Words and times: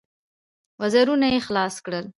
وزرونه 0.81 1.27
يې 1.33 1.39
خلاص 1.47 1.75
کړل. 1.85 2.05